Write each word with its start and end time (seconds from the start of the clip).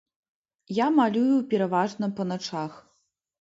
Я 0.77 0.87
малюю 0.99 1.35
пераважна 1.51 2.11
па 2.21 2.27
начах. 2.31 2.81